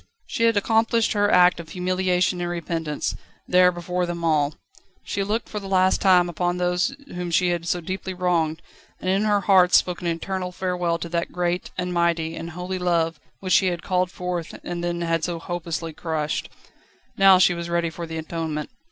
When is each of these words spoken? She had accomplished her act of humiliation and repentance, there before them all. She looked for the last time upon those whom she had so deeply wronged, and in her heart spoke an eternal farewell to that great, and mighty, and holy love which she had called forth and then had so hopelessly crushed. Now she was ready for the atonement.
She 0.25 0.45
had 0.45 0.57
accomplished 0.57 1.13
her 1.13 1.29
act 1.29 1.59
of 1.59 1.69
humiliation 1.69 2.41
and 2.41 2.49
repentance, 2.49 3.15
there 3.47 3.71
before 3.71 4.07
them 4.07 4.23
all. 4.23 4.55
She 5.03 5.23
looked 5.23 5.47
for 5.47 5.59
the 5.59 5.67
last 5.67 6.01
time 6.01 6.27
upon 6.27 6.57
those 6.57 6.95
whom 7.13 7.29
she 7.29 7.49
had 7.49 7.67
so 7.67 7.81
deeply 7.81 8.11
wronged, 8.15 8.63
and 8.99 9.11
in 9.11 9.25
her 9.25 9.41
heart 9.41 9.75
spoke 9.75 10.01
an 10.01 10.07
eternal 10.07 10.51
farewell 10.51 10.97
to 10.97 11.09
that 11.09 11.31
great, 11.31 11.69
and 11.77 11.93
mighty, 11.93 12.35
and 12.35 12.49
holy 12.49 12.79
love 12.79 13.19
which 13.41 13.53
she 13.53 13.67
had 13.67 13.83
called 13.83 14.09
forth 14.09 14.59
and 14.63 14.83
then 14.83 15.01
had 15.01 15.23
so 15.23 15.37
hopelessly 15.37 15.93
crushed. 15.93 16.49
Now 17.15 17.37
she 17.37 17.53
was 17.53 17.69
ready 17.69 17.91
for 17.91 18.07
the 18.07 18.17
atonement. 18.17 18.71